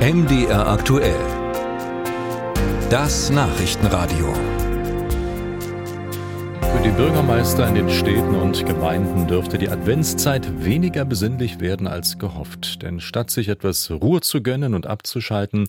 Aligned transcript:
MDR 0.00 0.66
aktuell. 0.66 1.20
Das 2.88 3.28
Nachrichtenradio. 3.28 4.32
Für 6.62 6.82
die 6.82 6.88
Bürgermeister 6.88 7.68
in 7.68 7.74
den 7.74 7.90
Städten 7.90 8.34
und 8.34 8.64
Gemeinden 8.64 9.26
dürfte 9.26 9.58
die 9.58 9.68
Adventszeit 9.68 10.64
weniger 10.64 11.04
besinnlich 11.04 11.60
werden 11.60 11.86
als 11.86 12.18
gehofft. 12.18 12.80
Denn 12.80 13.00
statt 13.00 13.30
sich 13.30 13.50
etwas 13.50 13.90
Ruhe 13.90 14.22
zu 14.22 14.42
gönnen 14.42 14.72
und 14.72 14.86
abzuschalten, 14.86 15.68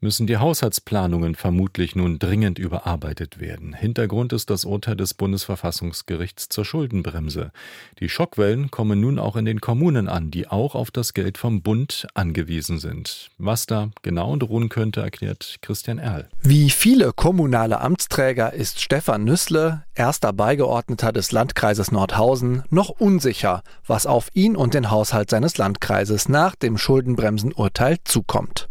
müssen 0.00 0.26
die 0.26 0.36
Haushaltsplanungen 0.36 1.34
vermutlich 1.34 1.96
nun 1.96 2.18
dringend 2.18 2.58
überarbeitet 2.58 3.40
werden. 3.40 3.72
Hintergrund 3.72 4.32
ist 4.32 4.50
das 4.50 4.64
Urteil 4.64 4.96
des 4.96 5.14
Bundesverfassungsgerichts 5.14 6.48
zur 6.48 6.64
Schuldenbremse. 6.64 7.50
Die 7.98 8.08
Schockwellen 8.08 8.70
kommen 8.70 9.00
nun 9.00 9.18
auch 9.18 9.36
in 9.36 9.44
den 9.44 9.60
Kommunen 9.60 10.08
an, 10.08 10.30
die 10.30 10.46
auch 10.48 10.74
auf 10.74 10.90
das 10.90 11.14
Geld 11.14 11.36
vom 11.36 11.62
Bund 11.62 12.06
angewiesen 12.14 12.78
sind. 12.78 13.30
Was 13.38 13.66
da 13.66 13.90
genau 14.02 14.36
drohen 14.36 14.68
könnte, 14.68 15.00
erklärt 15.00 15.56
Christian 15.62 15.98
Erl. 15.98 16.28
Wie 16.42 16.70
viele 16.70 17.12
kommunale 17.12 17.80
Amtsträger 17.80 18.52
ist 18.52 18.80
Stefan 18.80 19.24
Nüssle, 19.24 19.84
erster 19.94 20.32
Beigeordneter 20.32 21.12
des 21.12 21.32
Landkreises 21.32 21.90
Nordhausen, 21.90 22.62
noch 22.70 22.90
unsicher, 22.90 23.62
was 23.86 24.06
auf 24.06 24.28
ihn 24.34 24.54
und 24.54 24.74
den 24.74 24.90
Haushalt 24.90 25.30
seines 25.30 25.58
Landkreises 25.58 26.28
nach 26.28 26.54
dem 26.54 26.78
Schuldenbremsenurteil 26.78 27.96
zukommt. 28.04 28.68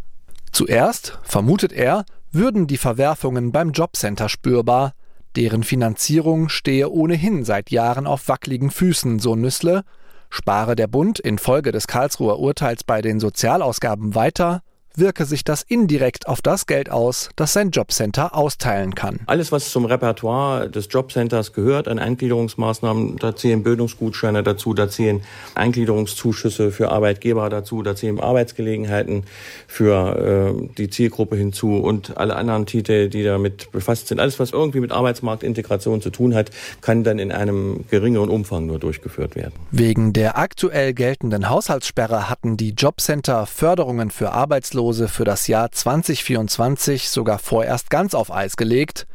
Zuerst, 0.51 1.19
vermutet 1.23 1.71
er, 1.71 2.05
würden 2.31 2.67
die 2.67 2.77
Verwerfungen 2.77 3.51
beim 3.51 3.71
Jobcenter 3.71 4.29
spürbar, 4.29 4.93
deren 5.35 5.63
Finanzierung 5.63 6.49
stehe 6.49 6.89
ohnehin 6.89 7.45
seit 7.45 7.69
Jahren 7.69 8.07
auf 8.07 8.27
wackeligen 8.27 8.71
Füßen, 8.71 9.19
so 9.19 9.35
Nüssle, 9.35 9.83
spare 10.29 10.75
der 10.75 10.87
Bund 10.87 11.19
infolge 11.19 11.71
des 11.71 11.87
Karlsruher 11.87 12.39
Urteils 12.39 12.83
bei 12.83 13.01
den 13.01 13.19
Sozialausgaben 13.19 14.15
weiter, 14.15 14.61
wirke 14.97 15.25
sich 15.25 15.43
das 15.43 15.61
indirekt 15.61 16.27
auf 16.27 16.41
das 16.41 16.65
Geld 16.65 16.89
aus, 16.89 17.29
das 17.35 17.53
sein 17.53 17.71
Jobcenter 17.71 18.35
austeilen 18.35 18.95
kann. 18.95 19.19
Alles, 19.27 19.51
was 19.51 19.71
zum 19.71 19.85
Repertoire 19.85 20.69
des 20.69 20.87
Jobcenters 20.89 21.53
gehört, 21.53 21.87
an 21.87 21.99
Eingliederungsmaßnahmen, 21.99 23.17
da 23.17 23.35
zählen 23.35 23.63
Bildungsgutscheine 23.63 24.43
dazu, 24.43 24.73
da 24.73 24.89
zählen 24.89 25.21
Eingliederungszuschüsse 25.55 26.71
für 26.71 26.89
Arbeitgeber 26.89 27.49
dazu, 27.49 27.83
da 27.83 27.95
zählen 27.95 28.19
Arbeitsgelegenheiten 28.19 29.23
für 29.67 30.55
äh, 30.57 30.67
die 30.77 30.89
Zielgruppe 30.89 31.35
hinzu 31.35 31.77
und 31.77 32.17
alle 32.17 32.35
anderen 32.35 32.65
Titel, 32.65 33.09
die 33.09 33.23
damit 33.23 33.71
befasst 33.71 34.07
sind. 34.07 34.19
Alles, 34.19 34.39
was 34.39 34.51
irgendwie 34.51 34.79
mit 34.79 34.91
Arbeitsmarktintegration 34.91 36.01
zu 36.01 36.09
tun 36.09 36.33
hat, 36.33 36.51
kann 36.81 37.03
dann 37.03 37.19
in 37.19 37.31
einem 37.31 37.85
geringeren 37.89 38.29
Umfang 38.29 38.65
nur 38.65 38.79
durchgeführt 38.79 39.35
werden. 39.35 39.53
Wegen 39.71 40.13
der 40.13 40.37
aktuell 40.37 40.93
geltenden 40.93 41.49
Haushaltssperre 41.49 42.29
hatten 42.29 42.57
die 42.57 42.71
Jobcenter 42.71 43.45
Förderungen 43.45 44.09
für 44.09 44.31
Arbeitslose 44.31 44.86
Arbeitslose 44.87 45.07
für 45.09 45.25
das 45.25 45.47
Jahr 45.47 45.69
2024 45.69 47.09
sogar 47.09 47.39
vorerst 47.39 47.89
ganz 47.89 48.13
auf 48.13 48.31
Eis 48.31 48.55
gelegt. 48.55 49.05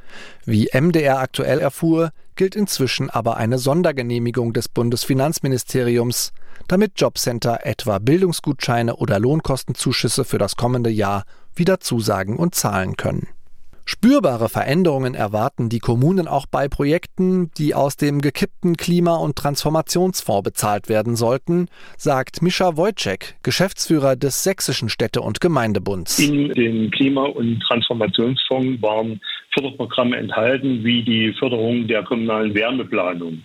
Wie 0.45 0.69
MDR 0.73 1.19
aktuell 1.19 1.61
erfuhr, 1.61 2.11
gilt 2.37 2.55
inzwischen 2.55 3.09
aber 3.09 3.39
eine 3.39 3.59
Sondergenehmigung 3.59 4.53
des 4.53 4.69
Bundesfinanzministeriums, 4.69 6.33
damit 6.69 6.93
Jobcenter 6.97 7.65
etwa 7.65 7.99
Bildungsgutscheine 7.99 8.97
oder 8.97 9.19
Lohnkostenzuschüsse 9.19 10.25
für 10.25 10.39
das 10.39 10.57
kommende 10.57 10.91
Jahr 10.91 11.25
wieder 11.55 11.81
zusagen 11.81 12.37
und 12.37 12.55
zahlen 12.55 12.97
können. 12.97 13.29
Spürbare 13.85 14.49
Veränderungen 14.49 15.15
erwarten 15.15 15.69
die 15.69 15.81
Kommunen 15.81 16.29
auch 16.29 16.47
bei 16.47 16.69
Projekten, 16.69 17.51
die 17.59 17.75
aus 17.75 17.97
dem 17.97 18.21
gekippten 18.21 18.77
Klima- 18.77 19.17
und 19.17 19.37
Transformationsfonds 19.37 20.45
bezahlt 20.45 20.89
werden 20.89 21.17
sollten, 21.17 21.67
sagt 21.97 22.43
Mischa 22.43 22.77
Wojcek, 22.77 23.35
Geschäftsführer 23.43 24.15
des 24.15 24.45
Sächsischen 24.45 24.89
Städte- 24.89 25.21
und 25.21 25.41
Gemeindebunds. 25.41 26.21
In 26.21 26.51
dem 26.51 26.91
Klima- 26.93 27.25
und 27.25 27.61
Transformationsfonds 27.61 28.81
waren 28.83 29.21
Förderprogramme 29.53 30.17
enthalten, 30.17 30.85
wie 30.85 31.03
die 31.03 31.33
Förderung 31.39 31.87
der 31.89 32.05
kommunalen 32.05 32.55
Wärmeplanung, 32.55 33.43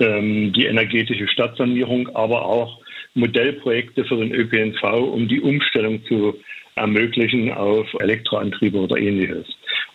ähm, 0.00 0.52
die 0.52 0.66
energetische 0.66 1.28
Stadtsanierung, 1.28 2.08
aber 2.14 2.44
auch 2.44 2.80
Modellprojekte 3.14 4.04
für 4.04 4.16
den 4.16 4.32
ÖPNV, 4.32 4.82
um 4.82 5.28
die 5.28 5.40
Umstellung 5.40 6.04
zu 6.06 6.34
ermöglichen 6.74 7.50
auf 7.52 7.86
Elektroantriebe 8.00 8.78
oder 8.78 8.98
ähnliches. 8.98 9.46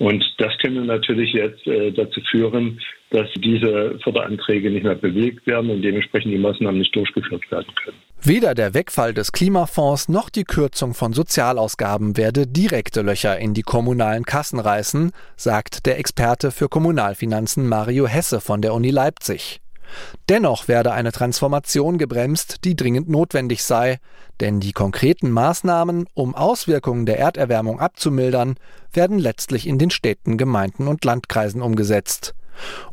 Und 0.01 0.25
das 0.39 0.51
könnte 0.59 0.81
natürlich 0.81 1.31
jetzt 1.31 1.67
äh, 1.67 1.91
dazu 1.91 2.21
führen, 2.31 2.81
dass 3.11 3.27
diese 3.35 3.99
Förderanträge 4.03 4.71
nicht 4.71 4.83
mehr 4.83 4.95
bewegt 4.95 5.45
werden 5.45 5.69
und 5.69 5.83
dementsprechend 5.83 6.33
die 6.33 6.39
Maßnahmen 6.39 6.79
nicht 6.79 6.95
durchgeführt 6.95 7.43
werden 7.51 7.67
können. 7.83 7.97
Weder 8.19 8.55
der 8.55 8.73
Wegfall 8.73 9.13
des 9.13 9.31
Klimafonds 9.31 10.09
noch 10.09 10.31
die 10.31 10.43
Kürzung 10.43 10.95
von 10.95 11.13
Sozialausgaben 11.13 12.17
werde 12.17 12.47
direkte 12.47 13.03
Löcher 13.03 13.37
in 13.37 13.53
die 13.53 13.61
kommunalen 13.61 14.23
Kassen 14.23 14.59
reißen, 14.59 15.11
sagt 15.35 15.85
der 15.85 15.99
Experte 15.99 16.49
für 16.49 16.67
Kommunalfinanzen 16.67 17.69
Mario 17.69 18.07
Hesse 18.07 18.41
von 18.41 18.63
der 18.63 18.73
Uni 18.73 18.89
Leipzig. 18.89 19.61
Dennoch 20.29 20.67
werde 20.67 20.91
eine 20.91 21.11
Transformation 21.11 21.97
gebremst, 21.97 22.63
die 22.63 22.75
dringend 22.75 23.09
notwendig 23.09 23.63
sei, 23.63 23.99
denn 24.39 24.59
die 24.59 24.71
konkreten 24.71 25.31
Maßnahmen, 25.31 26.07
um 26.13 26.35
Auswirkungen 26.35 27.05
der 27.05 27.19
Erderwärmung 27.19 27.79
abzumildern, 27.79 28.55
werden 28.93 29.19
letztlich 29.19 29.67
in 29.67 29.77
den 29.77 29.91
Städten, 29.91 30.37
Gemeinden 30.37 30.87
und 30.87 31.05
Landkreisen 31.05 31.61
umgesetzt. 31.61 32.33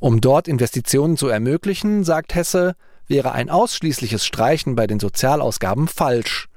Um 0.01 0.21
dort 0.21 0.49
Investitionen 0.49 1.17
zu 1.17 1.29
ermöglichen, 1.29 2.05
sagt 2.05 2.35
Hesse, 2.35 2.75
wäre 3.07 3.33
ein 3.33 3.51
ausschließliches 3.51 4.25
Streichen 4.25 4.75
bei 4.75 4.87
den 4.87 5.01
Sozialausgaben 5.01 5.89
falsch. 5.89 6.49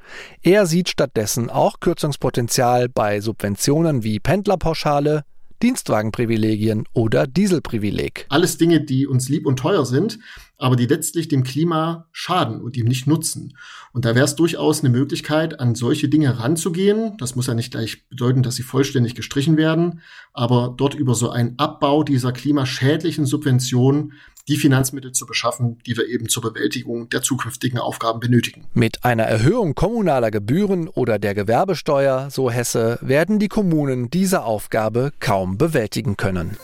Er 0.41 0.65
sieht 0.65 0.89
stattdessen 0.89 1.49
auch 1.49 1.79
Kürzungspotenzial 1.79 2.89
bei 2.89 3.21
Subventionen 3.21 4.03
wie 4.03 4.19
Pendlerpauschale, 4.19 5.23
Dienstwagenprivilegien 5.61 6.85
oder 6.93 7.27
Dieselprivileg. 7.27 8.25
Alles 8.29 8.57
Dinge, 8.57 8.81
die 8.81 9.07
uns 9.07 9.29
lieb 9.29 9.45
und 9.45 9.57
teuer 9.57 9.85
sind, 9.85 10.19
aber 10.61 10.75
die 10.75 10.85
letztlich 10.85 11.27
dem 11.27 11.43
Klima 11.43 12.07
schaden 12.11 12.61
und 12.61 12.77
ihm 12.77 12.85
nicht 12.85 13.07
nutzen. 13.07 13.57
Und 13.93 14.05
da 14.05 14.13
wäre 14.13 14.25
es 14.25 14.35
durchaus 14.35 14.81
eine 14.81 14.89
Möglichkeit, 14.89 15.59
an 15.59 15.73
solche 15.73 16.07
Dinge 16.07 16.39
ranzugehen. 16.39 17.17
Das 17.17 17.35
muss 17.35 17.47
ja 17.47 17.55
nicht 17.55 17.71
gleich 17.71 18.07
bedeuten, 18.09 18.43
dass 18.43 18.55
sie 18.55 18.63
vollständig 18.63 19.15
gestrichen 19.15 19.57
werden, 19.57 20.01
aber 20.33 20.73
dort 20.77 20.93
über 20.93 21.15
so 21.15 21.31
einen 21.31 21.57
Abbau 21.57 22.03
dieser 22.03 22.31
klimaschädlichen 22.31 23.25
Subventionen 23.25 24.13
die 24.47 24.57
Finanzmittel 24.57 25.11
zu 25.13 25.25
beschaffen, 25.25 25.79
die 25.87 25.97
wir 25.97 26.07
eben 26.07 26.29
zur 26.29 26.43
Bewältigung 26.43 27.09
der 27.09 27.23
zukünftigen 27.23 27.79
Aufgaben 27.79 28.19
benötigen. 28.19 28.65
Mit 28.73 29.03
einer 29.03 29.23
Erhöhung 29.23 29.73
kommunaler 29.73 30.29
Gebühren 30.29 30.87
oder 30.87 31.17
der 31.17 31.33
Gewerbesteuer, 31.33 32.29
so 32.29 32.51
Hesse, 32.51 32.99
werden 33.01 33.39
die 33.39 33.47
Kommunen 33.47 34.11
diese 34.11 34.43
Aufgabe 34.43 35.11
kaum 35.19 35.57
bewältigen 35.57 36.17
können. 36.17 36.57